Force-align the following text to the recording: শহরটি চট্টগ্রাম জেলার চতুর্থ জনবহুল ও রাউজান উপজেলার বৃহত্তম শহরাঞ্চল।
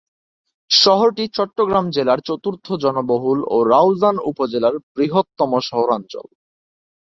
শহরটি 0.71 1.23
চট্টগ্রাম 1.33 1.85
জেলার 1.89 2.19
চতুর্থ 2.21 2.65
জনবহুল 2.83 3.39
ও 3.45 3.57
রাউজান 3.71 4.15
উপজেলার 4.31 4.75
বৃহত্তম 4.95 5.51
শহরাঞ্চল। 5.69 6.25